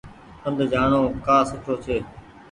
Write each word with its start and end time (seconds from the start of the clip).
پند 0.41 0.59
جآڻو 0.71 1.01
ڪآ 1.25 1.37
سُٺو 1.49 1.73
ڇي۔ 1.83 1.97